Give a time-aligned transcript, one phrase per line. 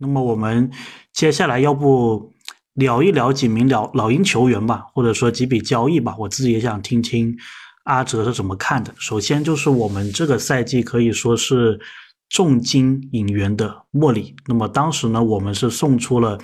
[0.00, 0.70] 那么我们
[1.12, 2.32] 接下来要不
[2.72, 7.36] 聊一聊几名老老鹰球员吧，或者说几笔交易吧，我自己也想听听
[7.84, 8.94] 阿哲是怎么看的。
[8.98, 11.78] 首先就是我们这个赛季可以说是
[12.30, 16.38] 重金引援的莫里，那么当时呢，我们是送出了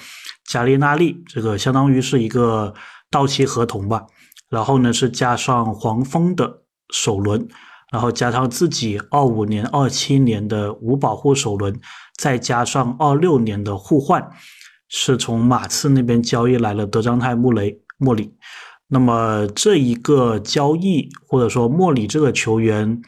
[0.45, 2.75] 加利纳利，这个相当于是一个
[3.11, 4.04] 到期合同吧，
[4.50, 6.62] 然后呢是加上黄蜂的
[6.93, 7.48] 首轮。
[7.92, 11.78] 然后加上自己二五年、二七年的无保护首轮，
[12.18, 14.28] 再加上二六年的互换，
[14.88, 18.34] 是从马刺那边交易来了德章泰·穆雷莫里。
[18.88, 23.00] 那么这一个交易，或者说莫里这个球员，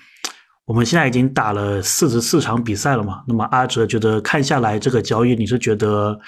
[0.65, 3.23] 我们现在已经打了四十四场比赛了嘛？
[3.27, 6.19] 那么阿哲觉得看下来这个交易，你是觉得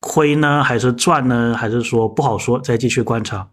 [0.00, 2.60] 亏呢，还是赚呢，还是说不好说？
[2.60, 3.48] 再继续观察。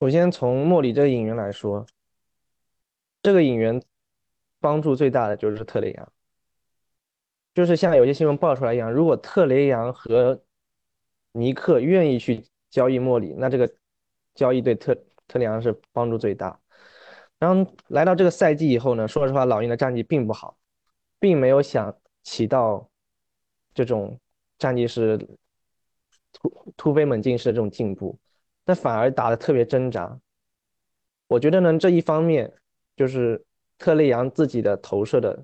[0.00, 1.84] 首先从莫里这个引援来说，
[3.20, 3.82] 这个引援
[4.60, 6.12] 帮助最大的就是特雷杨，
[7.52, 10.40] 就是像有些新闻爆出来一样，如果特雷杨和
[11.32, 13.68] 尼克愿意去交易莫里，那这个
[14.36, 14.94] 交易对特
[15.26, 16.60] 特雷杨是帮助最大。
[17.40, 20.56] 然后来到这个赛季以后呢，说实话，老鹰的战绩并不好，
[21.18, 22.88] 并没有想起到
[23.74, 24.20] 这种
[24.58, 25.18] 战绩是
[26.32, 28.16] 突突飞猛进式的这种进步。
[28.68, 30.20] 但反而打的特别挣扎，
[31.26, 32.52] 我觉得呢，这一方面
[32.94, 33.42] 就是
[33.78, 35.42] 特雷杨自己的投射的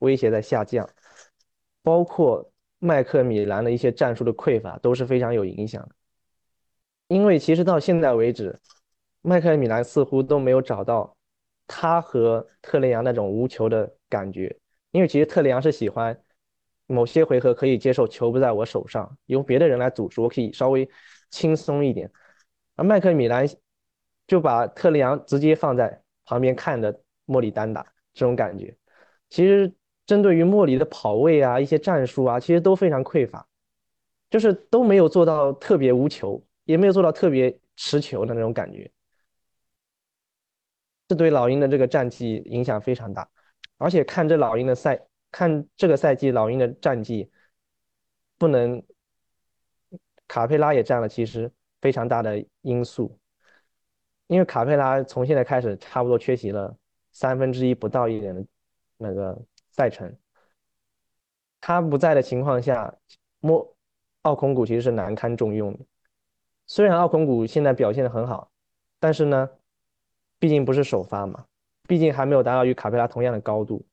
[0.00, 0.90] 威胁在下降，
[1.84, 5.94] 包括麦克米兰的一些战术的匮乏都是非常有影响的。
[7.06, 8.58] 因为其实到现在为止，
[9.20, 11.16] 麦克米兰似乎都没有找到
[11.68, 14.58] 他和特雷杨那种无球的感觉。
[14.90, 16.20] 因为其实特雷杨是喜欢
[16.88, 20.90] 某些回合可以接受球不在我手上，由别的人来组织，我可以稍微
[21.30, 22.10] 轻松一点。
[22.76, 23.46] 而麦克米兰
[24.26, 27.82] 就把特雷杨直接放在旁边看着莫里单打，
[28.14, 28.76] 这种感觉，
[29.28, 29.72] 其实
[30.06, 33.46] 针对于莫里的跑位啊，一些战术啊，其实都非常匮乏，
[34.30, 38.90] 就是都没有做到特别无球，也没有做到特别持球的那种感觉，
[41.08, 43.28] 这对老鹰的这个战绩影响非常大。
[43.78, 45.00] 而且看这老鹰的赛，
[45.30, 47.30] 看这个赛季老鹰的战绩，
[48.38, 48.82] 不能
[50.28, 51.52] 卡佩拉也占了，其实。
[51.82, 53.18] 非常大的因素，
[54.28, 56.74] 因为卡佩拉从现在开始差不多缺席了
[57.10, 58.46] 三分之一不到一点的
[58.96, 59.36] 那个
[59.72, 60.16] 赛程，
[61.60, 62.94] 他不在的情况下，
[63.40, 63.76] 莫
[64.22, 65.80] 奥孔古其实是难堪重用的。
[66.68, 68.52] 虽然奥孔古现在表现的很好，
[69.00, 69.50] 但是呢，
[70.38, 71.44] 毕竟不是首发嘛，
[71.88, 73.84] 毕竟还没有达到与卡佩拉同样的高度。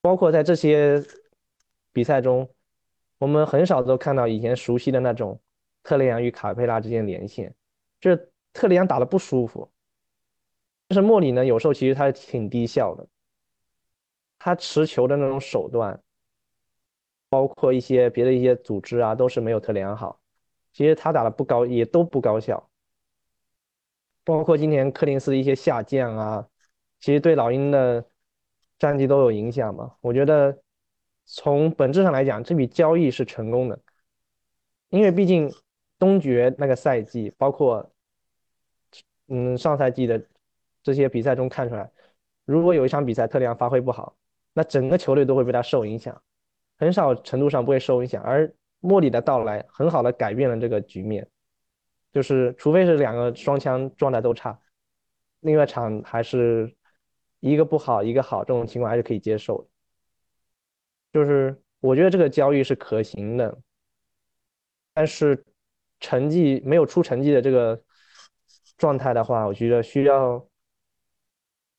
[0.00, 1.04] 包括在这些
[1.92, 2.48] 比赛中，
[3.18, 5.38] 我们很少都看到以前熟悉的那种。
[5.86, 7.54] 特雷杨与卡佩拉之间连线，
[8.00, 9.70] 就是特雷杨打的不舒服，
[10.88, 13.06] 但是莫里呢，有时候其实他挺低效的，
[14.36, 16.02] 他持球的那种手段，
[17.28, 20.20] 包括一些别的一些组织啊，都是没有特雷杨好。
[20.72, 22.68] 其实他打的不高，也都不高效，
[24.24, 26.48] 包括今年柯林斯的一些下降啊，
[26.98, 28.04] 其实对老鹰的
[28.76, 29.94] 战绩都有影响嘛。
[30.00, 30.60] 我觉得
[31.26, 33.78] 从本质上来讲，这笔交易是成功的，
[34.88, 35.48] 因为毕竟。
[35.98, 37.90] 东决那个赛季，包括
[39.28, 40.22] 嗯上赛季的
[40.82, 41.90] 这些比赛中看出来，
[42.44, 44.14] 如果有一场比赛特里昂发挥不好，
[44.52, 46.22] 那整个球队都会被他受影响，
[46.78, 48.22] 很少程度上不会受影响。
[48.22, 51.26] 而莫里的到来很好的改变了这个局面，
[52.12, 54.60] 就是除非是两个双枪状态都差，
[55.40, 56.76] 另外场还是
[57.40, 59.68] 一个不好一个好，这种情况还是可以接受的。
[61.12, 63.58] 就是我觉得这个交易是可行的，
[64.92, 65.42] 但是。
[65.98, 67.80] 成绩没有出成绩的这个
[68.76, 70.46] 状态的话，我觉得需要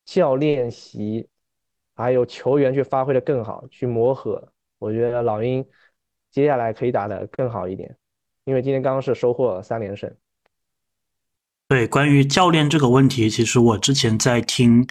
[0.04, 1.28] 教练习，
[1.96, 4.52] 还有球员去发挥的更好，去磨合。
[4.80, 5.64] 我觉得老鹰
[6.32, 7.96] 接下来可以打的更好一点，
[8.46, 10.12] 因为今天刚刚是收获三连胜。
[11.68, 14.88] 对，关于教练这个问题，其实我之前在听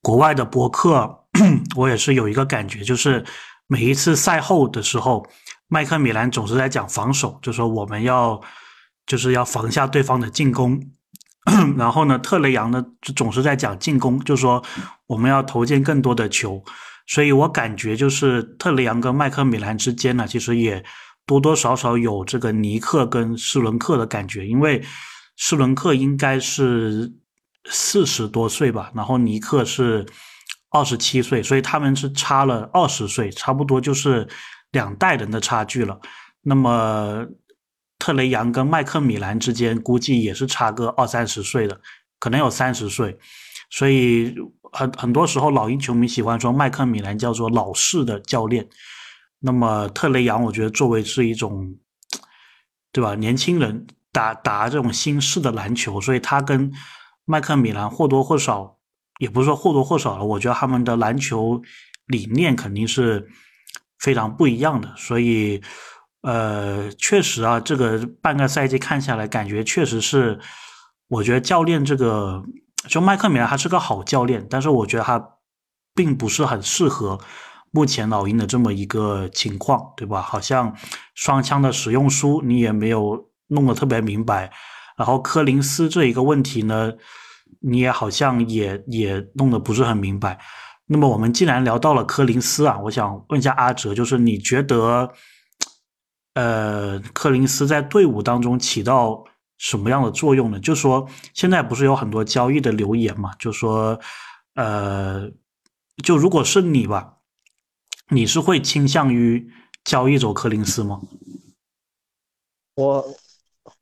[0.00, 1.26] 国外的博客，
[1.76, 3.22] 我也是有一个感觉，就是
[3.66, 5.26] 每一次赛后的时候，
[5.68, 8.40] 麦克米兰总是在讲防守，就说我们要。
[9.04, 10.80] 就是要防下对方的进攻，
[11.76, 14.62] 然后呢，特雷杨呢就总是在讲进攻，就说
[15.08, 16.62] 我们要投进更多的球，
[17.06, 20.84] 所以我感觉就是特雷杨跟麦克米兰之间呢，其实也
[21.26, 24.82] 多多少少有这个尼克跟施伦克的感觉，因为
[25.36, 27.12] 施伦克应该是
[27.68, 30.06] 四十多岁吧，然后尼克是
[30.70, 34.28] 二十七岁，所以他们是差了二十岁，差不多就是
[34.70, 36.00] 两代人的差距了。
[36.42, 37.26] 那么。
[38.02, 41.80] 特雷杨跟麦克米兰之间估计也是差个二三十岁的，
[42.18, 43.16] 可能有三十岁，
[43.70, 44.34] 所以
[44.72, 48.68] 很很多时候老鹰球迷喜欢说麦克米兰叫做老式的教练，
[49.38, 51.76] 那么特雷杨我觉得作为是一种，
[52.90, 53.14] 对吧？
[53.14, 56.72] 年轻人打打这种新式的篮球，所以他跟
[57.24, 58.78] 麦克米兰或多或少，
[59.20, 61.62] 也不是说或多或少了，我觉得他们的篮球
[62.06, 63.28] 理念肯定是
[64.00, 65.62] 非常不一样的，所以。
[66.22, 70.38] 呃，确实啊，这个半个赛季看下来，感觉确实是，
[71.08, 72.44] 我觉得教练这个，
[72.88, 75.20] 就麦克米兰他是个好教练，但是我觉得他
[75.96, 77.18] 并不是很适合
[77.72, 80.22] 目前老鹰的这么一个情况，对吧？
[80.22, 80.72] 好像
[81.16, 84.48] 双枪的使用书你也没有弄得特别明白，
[84.96, 86.92] 然后柯林斯这一个问题呢，
[87.62, 90.38] 你也好像也也弄得不是很明白。
[90.86, 95.12] 那么我们既然聊到了柯林斯啊，我想问一下阿哲，就是你觉得？
[96.34, 99.24] 呃，柯林斯在队伍当中起到
[99.58, 100.58] 什么样的作用呢？
[100.58, 103.34] 就说现在不是有很多交易的留言嘛？
[103.38, 104.00] 就说，
[104.54, 105.30] 呃，
[106.02, 107.18] 就如果是你吧，
[108.08, 109.50] 你是会倾向于
[109.84, 111.00] 交易走柯林斯吗？
[112.76, 113.04] 我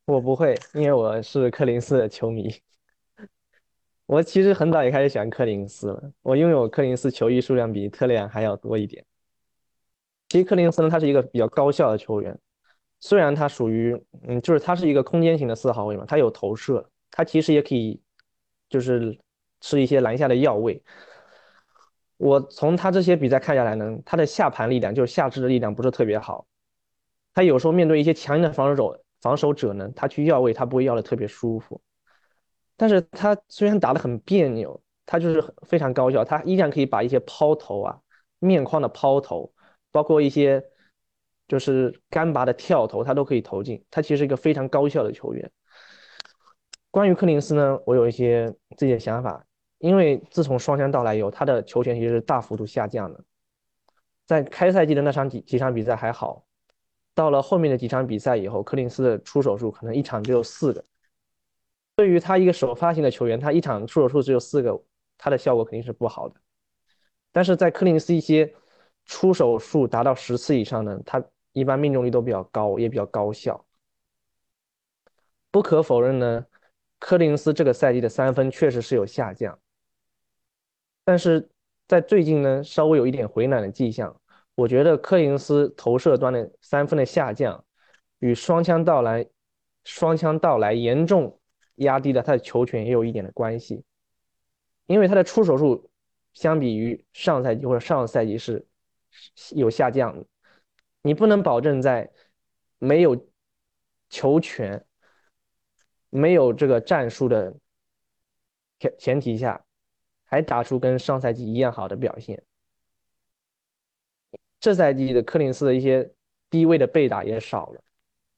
[0.06, 2.53] 我不会，因为我是柯林斯的球迷。
[4.06, 9.05] 我其实很早也开始喜欢柯林斯了，我拥有柯林斯球衣数量比特雷杨还要多一点。
[10.31, 12.38] 其实克林斯呢，他是一个比较高效的球员，
[13.00, 18.00] 虽然他属于，嗯，就是他是一个空间型的四号位嘛，他有投射，他其实也可以，
[18.69, 19.19] 就是
[19.61, 20.81] 吃一些篮下的要位。
[22.17, 26.47] 我从他这些比赛看下来呢，他的下盘力量，就是下肢的力量不是特别好，
[27.35, 31.82] 他有时候面对一些强硬的防守防守者呢，他去要位，他不会要的特别舒服。
[32.77, 37.99] 但是他虽然打得很别扭，他就是非常高效，他依然可以把一些抛投啊，
[38.38, 39.53] 面框的抛投。
[39.93, 40.65] 包括一些
[41.49, 43.85] 就是干拔的跳投，他都可以投进。
[43.91, 45.51] 他其实是一个非常高效的球员。
[46.91, 49.45] 关于柯林斯呢，我有一些自己的想法。
[49.79, 53.25] 因为自从双枪到来以后，他的球权其实是大幅度下降的。
[54.27, 56.45] 在开赛季的那场几几场比赛还好，
[57.15, 60.85] 到了后面的几场比赛以后，柯林斯的出手数可能一场只有四个。
[61.97, 64.79] 对于他一个首发型的球员，他一场出手数只有四个，
[65.17, 66.35] 他的效果肯定是不好的。
[67.33, 68.55] 但是在柯林斯一些。
[69.11, 71.21] 出手数达到十次以上的，他
[71.51, 73.67] 一般命中率都比较高，也比较高效。
[75.51, 76.47] 不可否认呢，
[77.01, 79.59] 柯林斯这个赛季的三分确实是有下降，
[81.03, 81.51] 但是
[81.89, 84.17] 在最近呢，稍微有一点回暖的迹象。
[84.55, 87.65] 我觉得柯林斯投射端的三分的下降，
[88.21, 89.29] 与双枪到来、
[89.83, 91.41] 双枪到来严重
[91.75, 93.83] 压低了他的球权也有一点的关系，
[94.87, 95.91] 因为他的出手数
[96.33, 98.65] 相比于上赛季或者上赛季是。
[99.55, 100.25] 有下降，
[101.03, 102.11] 你不能保证在
[102.79, 103.29] 没有
[104.09, 104.85] 球权、
[106.09, 107.55] 没有这个战术的
[108.79, 109.65] 前前提下，
[110.25, 112.43] 还打出跟上赛季一样好的表现。
[114.59, 116.13] 这赛季的柯林斯的一些
[116.51, 117.83] 低位的被打也少了，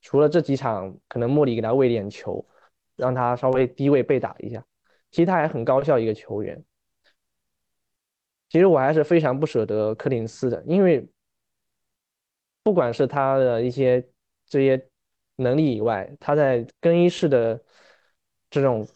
[0.00, 2.46] 除了这几场可能莫里给他喂点球，
[2.94, 4.64] 让他稍微低位被打一下，
[5.10, 6.64] 其实他还很高效一个球员。
[8.52, 11.08] 其实我还是非常不舍得柯林斯的，因为
[12.62, 14.06] 不管是他的一些
[14.44, 14.90] 这些
[15.36, 17.58] 能力以外，他在更衣室的
[18.50, 18.86] 这种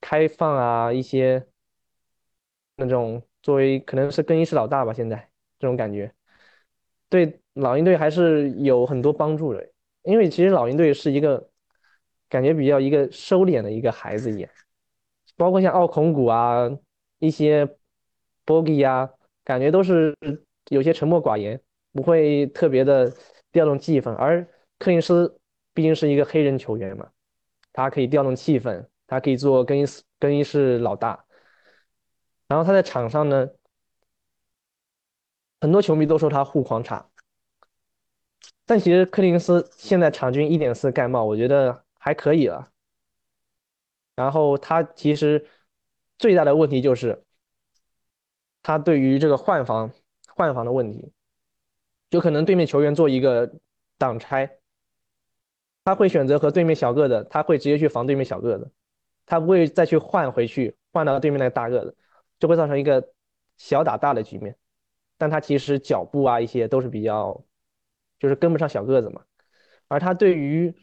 [0.00, 1.46] 开放啊，一些
[2.74, 6.12] 那种作为可能是更衣室老大吧，现在这种感觉，
[7.08, 9.70] 对老鹰队还是有很多帮助的。
[10.02, 11.48] 因为其实老鹰队是一个
[12.28, 14.50] 感觉比较一个收敛的一个孩子一样，
[15.36, 16.68] 包括像奥孔古啊
[17.20, 17.64] 一些。
[18.48, 19.10] 波吉呀，
[19.44, 20.16] 感觉都是
[20.70, 21.60] 有些沉默寡言，
[21.92, 23.12] 不会特别的
[23.52, 24.10] 调动气氛。
[24.14, 24.42] 而
[24.78, 25.38] 柯林斯
[25.74, 27.10] 毕竟是一个黑人球员嘛，
[27.74, 31.26] 他可以调动气氛，他可以做更衣室更衣室老大。
[32.46, 33.50] 然后他在场上呢，
[35.60, 37.06] 很多球迷都说他护框差，
[38.64, 42.70] 但其实柯林斯现在场均一点四盖帽，我觉得还可以了。
[44.16, 45.46] 然后他其实
[46.18, 47.22] 最大的问题就是。
[48.62, 49.90] 他对于这个换防
[50.34, 51.12] 换防的问题，
[52.10, 53.50] 就可能对面球员做一个
[53.96, 54.58] 挡拆，
[55.84, 58.70] 他会选择和对面小个子，他会直接去防对面小个子，
[59.24, 61.96] 他不会再去换回去换到对面那个大个子，
[62.38, 63.12] 就会造成一个
[63.56, 64.56] 小打大的局面。
[65.16, 67.44] 但他其实脚步啊一些都是比较，
[68.18, 69.22] 就是跟不上小个子嘛。
[69.88, 70.74] 而他对于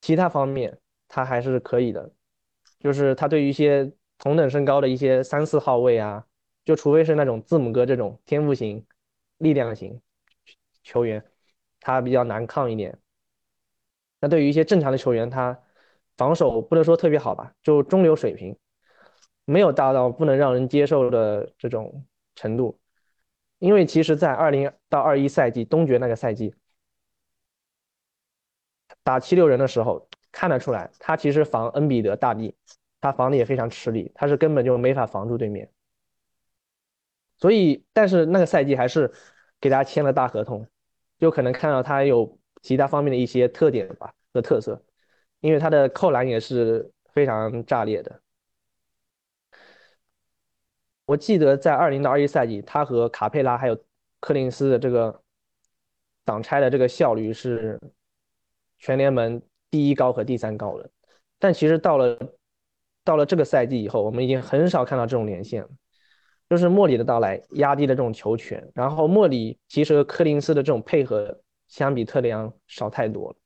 [0.00, 2.10] 其他方面他还是可以的，
[2.78, 6.24] 就是他对于一些同等身高的一些三四号位啊。
[6.70, 8.86] 就除非是那种字母哥这种天赋型、
[9.38, 10.00] 力量型
[10.84, 11.24] 球员，
[11.80, 12.96] 他比较难抗一点。
[14.20, 15.60] 那对于一些正常的球员，他
[16.16, 18.56] 防守不能说特别好吧，就中流水平。
[19.44, 22.78] 没有大到不能让人接受的这种程度。
[23.58, 26.54] 因为其实，在二零到二一赛季东决那个赛季
[29.02, 32.54] 打七六人的时候，看得出来他其实防恩比德大帝，
[33.00, 35.68] 他防的也非常吃力，他是根本就没法防住对面。
[37.40, 39.10] 所以，但是那个赛季还是
[39.60, 40.66] 给他签了大合同，
[41.18, 44.82] 就可能看到他有其他方面的一些特点吧和特色，
[45.40, 48.20] 因为他的扣篮也是非常炸裂的。
[51.06, 53.84] 我记得在二零到二一赛季，他和卡佩拉还有
[54.20, 55.22] 柯林斯的这个
[56.24, 57.80] 挡拆的这个效率是
[58.78, 60.88] 全联盟第一高和第三高的。
[61.38, 62.18] 但其实到了
[63.02, 65.70] 到了这个赛季以后，我们已经很少看到这种连线了。
[66.50, 73.36] 就是莫里的到来压低了这种球权，然后莫里其实和柯林斯的这种配合相比特里昂少太多了。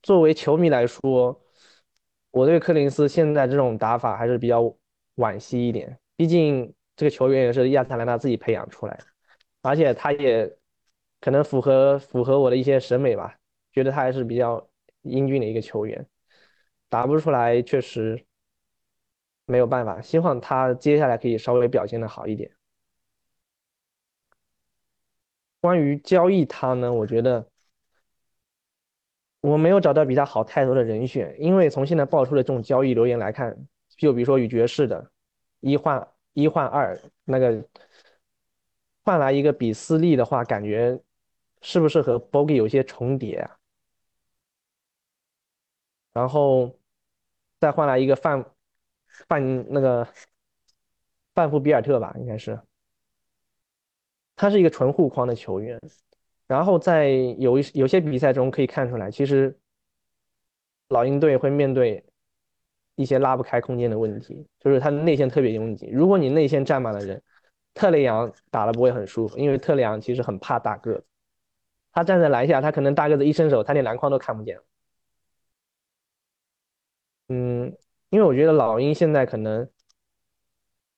[0.00, 1.42] 作为球迷来说，
[2.30, 4.62] 我对柯林斯现在这种打法还是比较
[5.16, 5.98] 惋惜一点。
[6.16, 9.04] 毕竟这个球员也是亚特兰大自己培养出来的，
[9.62, 10.48] 而且他也
[11.20, 13.36] 可能符合符合我的一些审美吧，
[13.72, 14.64] 觉得他还是比较
[15.02, 16.06] 英俊的一个球员，
[16.88, 18.24] 打不出来确实
[19.46, 22.50] 没有办法，希望他接下来可以稍微表现的好一点。
[25.60, 27.48] 关于交易他呢，我觉得
[29.40, 33.56] 我没有找到比他好太多的人选，因为从现在爆出的这种交易留言来看，
[33.96, 35.10] 就比如说与爵士的。
[35.60, 37.66] 一换一换二，那个
[39.02, 41.00] 换来一个比斯利的话，感觉
[41.62, 43.56] 是不是和 b o g e 有些重叠啊？
[46.12, 46.78] 然后
[47.58, 48.44] 再换来一个范
[49.28, 50.06] 范那个
[51.34, 52.60] 范弗比尔特吧，应该是，
[54.36, 55.80] 他是一个纯护框的球员。
[56.46, 59.58] 然后在有一有些比赛中可以看出来，其实
[60.88, 62.04] 老鹰队会面对。
[62.96, 65.88] 一些拉不开空间的问题，就是他的内线特别拥挤。
[65.88, 67.20] 如果你内线站满了人，
[67.74, 71.04] 特雷杨打的不会很舒服，因为特雷杨其实很怕大个子。
[71.90, 74.60] 他站在篮下，他可能大个子一伸手，他连篮筐都看不见。
[77.28, 77.76] 嗯，
[78.14, 79.68] 因为我觉得老鹰现在可能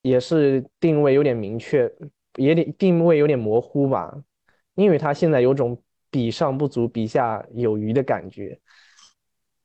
[0.03, 1.91] 也是定位有点明确，
[2.35, 4.15] 也得定位有点模糊吧，
[4.75, 8.61] 因为他现在有种比上不足，比下有余的感觉。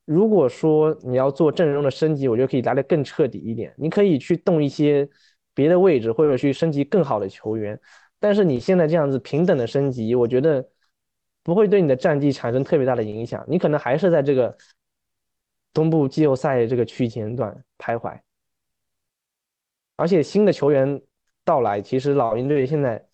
[0.06, 3.74] 如果说你要做阵容的升级，我觉得可以来的更彻底一点。
[3.78, 5.10] 你可以去动一些
[5.54, 7.78] 别的位置，或者去升级更好的球员。
[8.18, 10.66] 但是你现在这样子平等的升级，我觉得
[11.44, 13.44] 不会对你的战绩产生特别大的影响。
[13.46, 14.56] 你可能还是在这个
[15.74, 18.20] 东部季后赛这个区间段徘徊。
[19.96, 21.02] 而且新的球员
[21.44, 23.08] 到来，其实老鹰队现在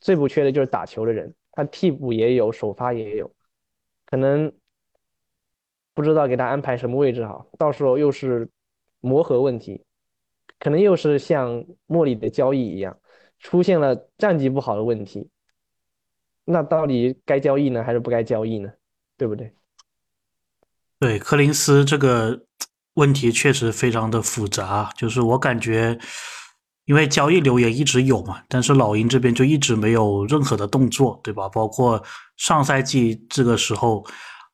[0.00, 3.32] 最不缺的就是打球的人，他替补也有，首发也有，
[4.06, 4.52] 可能。
[5.96, 8.50] 不知道给他安排什么位置好，到时候又是
[8.98, 9.84] 磨合问题，
[10.58, 12.98] 可能又是像莫里的交易一样，
[13.38, 15.30] 出现了战绩不好的问题。
[16.44, 18.72] 那到底该交易呢，还是不该交易呢？
[19.16, 19.54] 对不对？
[21.00, 22.40] 对，柯林斯这个
[22.94, 24.90] 问题确实非常的复杂。
[24.96, 25.98] 就是我感觉，
[26.86, 31.48] 因为交易流言一直有嘛，但是老鹰这边就一直没有任何的动作，对吧？
[31.48, 32.02] 包括
[32.36, 34.04] 上赛季这个时候。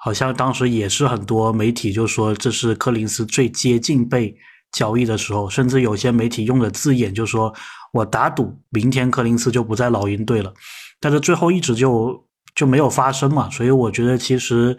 [0.03, 4.35] 好像当时也是很多媒体就说这是柯林斯最接近被
[4.73, 7.55] 交易的时候，甚至有些媒体用的字眼就说
[7.93, 10.55] 我打赌明天柯林斯就不在老鹰队了，
[11.01, 14.75] 但是最后一直就就没有发生嘛，所以我觉得其实，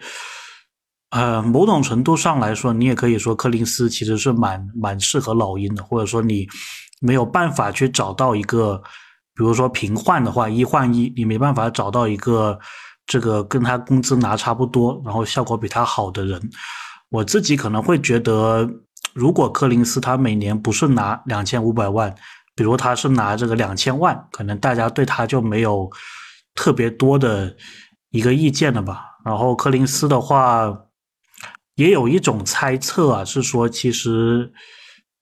[1.12, 6.48] 呃，某种程度上来说，你也可以说柯林斯其实是蛮蛮适合老鹰的，或者说你
[7.00, 8.82] 没有办法去找到一个，
[9.34, 12.58] 比如说平换的话，一换一，你没办法找到一个。
[13.04, 16.40] 这个跟他工资拿差不多，然后效果比他好的人，
[17.10, 18.66] 我自己可能会觉得，
[19.12, 22.14] 如果柯林斯他每年不是拿两千五百万，
[22.54, 25.90] 比如他是拿这个两千万，可能大家对他就没有
[26.54, 27.54] 特别多的
[28.10, 29.02] 一个意见了吧。
[29.24, 30.72] 然后柯林斯的话，
[31.76, 34.52] 也有一种猜测啊，是说其实。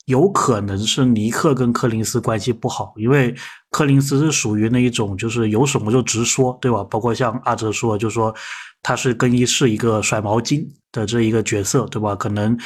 [0.07, 3.33] 有可能是尼克跟柯林斯关系不好，因为
[3.71, 6.83] 柯林斯是属于那一种，就是有什么就直说，对吧？
[6.83, 8.35] 包括像阿哲说，就说
[8.83, 12.17] 他是更衣室一个甩毛巾的这一个角色，对吧？
[12.17, 12.59] 可能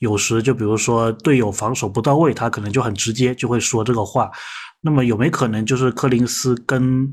[0.00, 4.30] 有时就比如说队友防守不到位，他可能就很直接就会说这个话。
[4.82, 7.08] 那么有没有可能就是柯林斯跟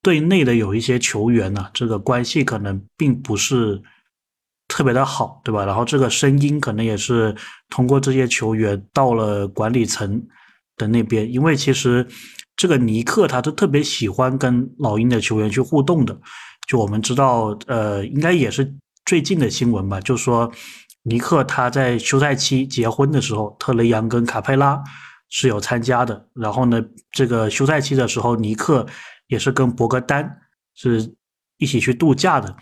[0.00, 1.66] 队内的有一些球员呢？
[1.74, 3.82] 这个关系可能并不是。
[4.68, 5.64] 特别的好，对吧？
[5.64, 7.34] 然后这个声音可能也是
[7.70, 10.22] 通过这些球员到了管理层
[10.76, 12.06] 的那边，因为其实
[12.54, 16.16] 这个尼克他是特别喜欢跟老鹰的球员去互动的。
[16.68, 18.74] 就我们知道，呃，应该也是
[19.06, 20.52] 最近的新闻吧，就说
[21.04, 24.78] 尼克他在休赛期结婚的时候，特雷杨跟卡佩拉
[25.30, 26.28] 是有参加的。
[26.34, 26.78] 然后呢，
[27.10, 28.86] 这个休赛期的时候，尼克
[29.28, 30.38] 也是跟博格丹
[30.74, 31.14] 是
[31.56, 32.54] 一起去度假的。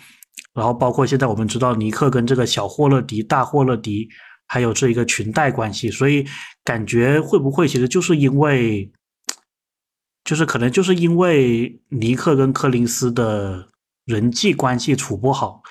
[0.57, 4.09] 然后包括现在我们知道尼克跟这个小霍勒迪、大霍勒迪
[4.47, 6.27] 还有这一个裙带关系，所以
[6.65, 8.91] 感觉会不会其实就是因为，
[10.25, 13.69] 就是可能就是因为尼克跟柯林斯的
[14.07, 15.63] 人际关系处不好。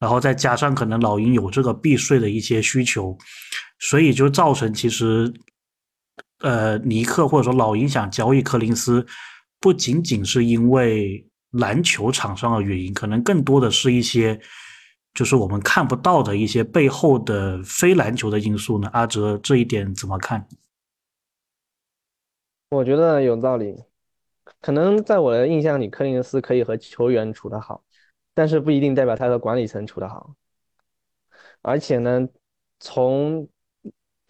[0.00, 3.16] 然后再加上可能老鹰有这个避税的一些需求，
[3.78, 5.32] 所以就造成其实，
[6.40, 9.06] 呃，尼克或者说老鹰想交易柯林斯，
[9.58, 14.40] 不仅仅是因为篮球场上的原因，可能更多的是一些
[15.12, 18.88] 就是我们看不到的一些背后的非篮球的因素呢。
[18.92, 20.46] 阿哲这一点怎么看？
[22.70, 23.84] 我觉得有道理，
[24.60, 27.82] 可能在我的印象里，柯林斯可以和球员处得好。
[28.36, 30.34] 但是不一定代表他的管理层处得好，
[31.62, 32.28] 而且呢，
[32.80, 33.48] 从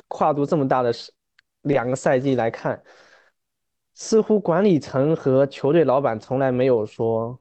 [0.09, 0.93] 跨度这么大的
[1.63, 2.83] 两个赛季来看，
[3.95, 7.41] 似乎管理层和球队老板从来没有说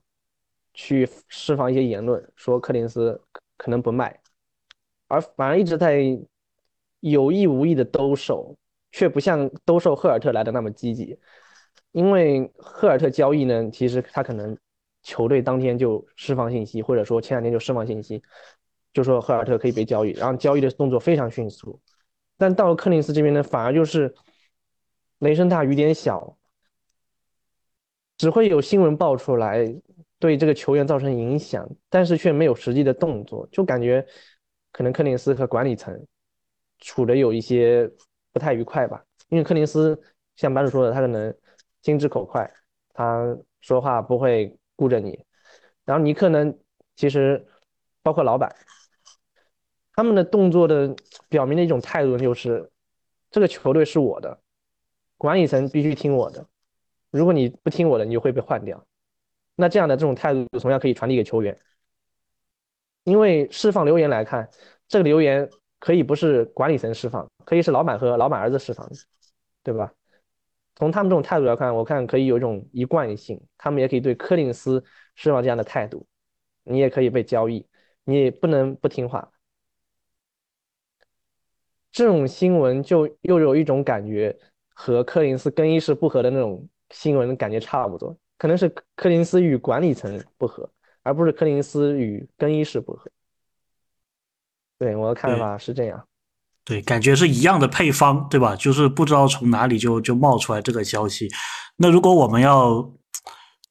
[0.74, 3.20] 去释放一些言论，说柯林斯
[3.58, 4.20] 可能不卖，
[5.08, 6.02] 而反而一直在
[7.00, 8.56] 有意无意的兜售，
[8.92, 11.20] 却不像兜售赫尔特来的那么积极，
[11.92, 14.58] 因为赫尔特交易呢，其实他可能。
[15.06, 18.24] 球队当天就释放信息，或者说前两天就释放信息，
[18.94, 21.78] 就说赫尔特可以被交易，然后交易的动作非常迅速。
[22.38, 24.16] 但到了克林斯这边呢，反而就是
[25.20, 26.38] 雷声大雨点小，
[28.24, 29.68] 只会有新闻爆出来
[30.18, 34.06] 对这个球员造成影响，但是却没有实际的动作，就感觉
[34.72, 35.94] 可能克林斯和管理层
[36.80, 37.92] 处的有一些
[38.32, 39.04] 不太愉快吧。
[39.28, 40.02] 因为克林斯
[40.38, 41.36] 像班主说的，他可能
[41.82, 42.50] 心直口快，
[42.94, 44.58] 他说话不会。
[44.76, 45.24] 顾着你，
[45.86, 46.52] 然后尼克呢？
[46.96, 47.46] 其实
[48.02, 48.54] 包括老板，
[49.96, 50.94] 他们的动作的
[51.30, 52.72] 表明的一种态度就是，
[53.30, 54.42] 这个球队是我的，
[55.16, 56.44] 管理层必须听我的。
[57.14, 58.84] 如果你不听我的，你就会被换掉。
[59.56, 61.56] 那这样的这种态度同样可以传递给球员，
[63.04, 64.50] 因为释放留言来看，
[64.88, 68.90] 这个留言可以不是管理层释放，可以是老板和老板儿子释放，
[69.62, 69.94] 对吧？
[70.76, 74.84] 从他们这种态度来看，我看可以有一种一贯性，他们也可以对柯林斯
[75.14, 76.08] 释放这样的态度，
[76.64, 77.68] 你也可以被交易，
[78.06, 79.32] 你也不能不听话。
[81.92, 84.36] 这种新闻就又有一种感觉
[84.70, 90.70] 和柯林斯更衣室不和的那种新闻感觉差不多，可能是柯林斯与管理层不和，
[91.02, 93.12] 而不是柯林斯与更衣室不和。
[94.80, 96.08] 对我的看法是这样。
[96.66, 98.56] 对，感觉是一样的配方，对吧？
[98.56, 101.30] 就是不知道从哪里就就冒出来这个消息。
[101.76, 102.90] 那如果我们要，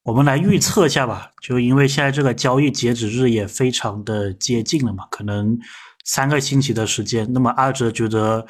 [0.02, 1.30] 我们来预测一下吧。
[1.40, 5.58] 就因为现在这个交易截止日也非常的接近了嘛，可能
[6.04, 7.32] 三个星期的时间。
[7.32, 8.46] 那么阿哲觉得，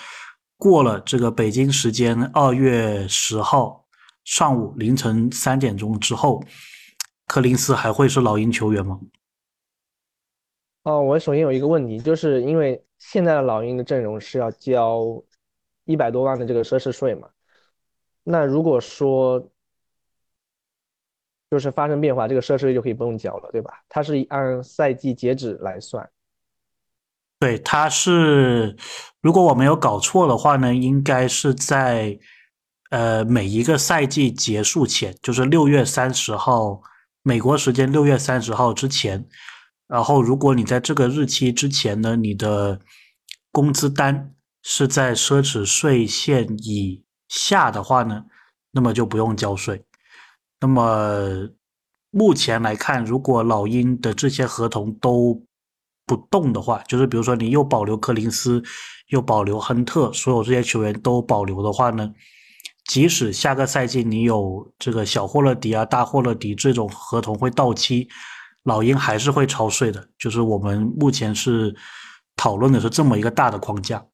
[0.57, 3.82] 过了这个北京时间二月十号
[4.25, 6.43] 上午凌晨三点钟之后，
[7.27, 9.01] 柯林斯还会是老鹰球员吗？
[10.85, 12.85] 哦，我首先有一个问题，就是因为。
[13.05, 15.21] 现在的老鹰的阵容是要交
[15.87, 17.29] 一百多万的这个奢侈税嘛？
[18.23, 19.51] 那如果说
[21.51, 23.83] 就是发生变化，这个奢侈税就可以不用交了，对吧？
[23.89, 26.09] 它是按赛季截止来算。
[27.41, 28.77] 对，它是
[29.21, 32.17] 如果我没有搞错的话呢，应该是在
[32.93, 36.83] 呃每一个赛季结束前，就是六月三十号
[37.23, 39.27] 美国时间六月三十号之前。
[39.89, 42.81] 然后，如果你在这个日期之前呢，你的
[43.51, 48.25] 工资单是在奢侈税线以下的话呢，
[48.73, 49.85] 那么就不用交税。
[50.61, 51.49] 那么
[52.11, 55.43] 目前来看，如果老鹰的这些合同都
[56.07, 58.63] 不动的话，就是比如说你又保留柯林斯，
[59.09, 62.11] 又保留亨特，所有这些球员都保留的话呢，
[62.85, 68.09] 即使下个赛季你有这个小霍勒迪啊、大霍勒迪这种合同会到期。
[68.65, 71.75] 老鹰还是会超税的，就是我们目前是
[72.37, 74.07] 讨论的是这么一个大的框架。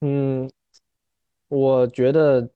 [0.00, 0.48] 嗯，
[1.48, 2.48] 我觉得，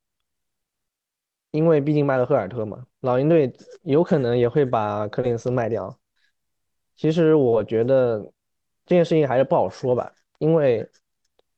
[1.51, 5.99] 因为毕竟卖了赫尔特嘛，老鹰队有可能也会把柯林斯卖掉。
[6.95, 8.33] 其实我觉得
[8.87, 10.89] 这件事情还是不好说吧，因为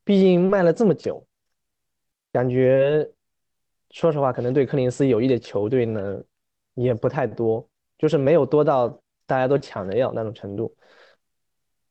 [0.04, 1.26] 毕竟卖了这么久，
[2.36, 3.10] 感觉
[3.90, 6.22] 说实话，可能对柯林斯有益的球队呢。
[6.78, 8.86] 也不太多，就是没有多到
[9.24, 10.76] 大家都抢着要那种程度。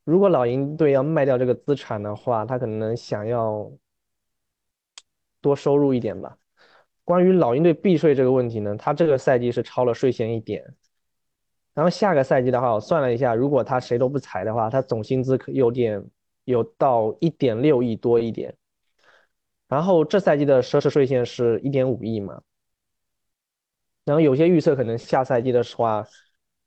[0.03, 3.71] 如果老鹰队要卖掉这个资产的话，他可能想要
[5.41, 6.38] 多收入一点吧。
[7.03, 10.63] 关于老鹰队避税这个问题呢，他这个赛季是超了税前一点，
[11.73, 16.05] 然后下个赛季的话，我算了一下，如果他谁都不裁的话，他总薪资可有点
[16.43, 18.55] 有到一点六亿多一点。
[19.67, 22.41] 然后这赛季的奢侈税线是一点五亿嘛，
[24.04, 26.04] 然后有些预测可能下赛季的话，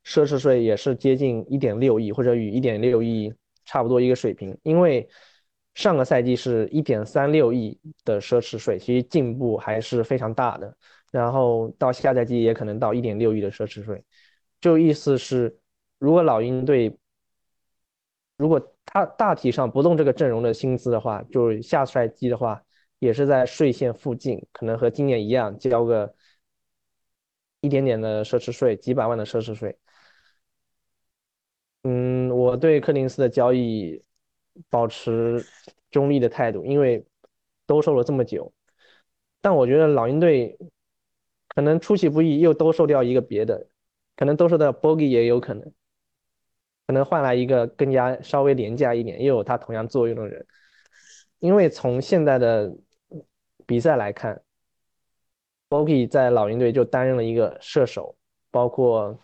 [0.05, 3.33] 奢侈税也是接近一点六亿或者与一点六亿
[3.65, 5.07] 差不多一个水平，因为
[5.75, 10.75] 上个赛季是一点三六亿的奢侈税，其实进步还是非常大的。
[11.11, 14.03] 然后到下赛季也可能到一点六亿的奢侈税。
[14.59, 15.57] 就意思是，
[15.99, 16.97] 如果老鹰队
[18.35, 22.61] 如果他大体上不动这个阵容的薪资的话，就是下赛季的话
[22.99, 26.13] 也是在税线附近，可能和今年一样交个
[27.61, 29.77] 一点点的奢侈税，几百万的奢侈税。
[31.83, 34.03] 嗯，我对柯林斯的交易
[34.69, 35.45] 保持
[35.89, 37.05] 中立的态度，因为
[37.65, 38.53] 兜售了这么久，
[39.41, 40.57] 但我觉得老鹰队
[41.47, 43.67] 可能出其不意又兜售掉一个别的。
[44.17, 45.71] 可能兜售的 Bogey 也有可能，
[46.85, 50.45] 可能换来一个更加稍微廉价一点，又有它同样作用的人。
[51.39, 52.75] 因为从现在的
[53.69, 54.41] 比赛来看
[55.69, 58.17] ，Bogey 在老鹰队就担任了一个射手，
[58.49, 59.15] 包括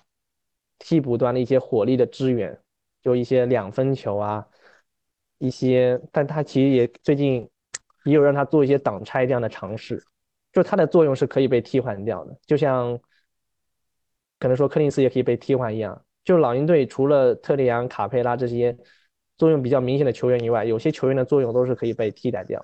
[0.77, 2.55] 替补端的一些火力的支援，
[3.01, 4.47] 就一些两分球啊，
[5.39, 7.49] 一些，但他其实也最近
[8.03, 10.05] 也有让他做一些挡拆这样的尝试，
[10.53, 12.99] 就他的作用是可以被替换掉的，就像。
[14.37, 18.77] 可能说柯林斯也可以被替换一样，就老鹰队除了特里昂、卡佩拉这些
[19.37, 22.63] 作用比较明显的球员以外，有些球员的作用都是可以被替代掉。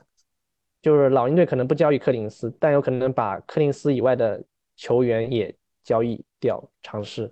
[0.82, 4.44] 就是老鹰队可能不交易柯林斯，但有可能把柯林斯以外的
[4.76, 7.32] 球员也交易掉，尝试。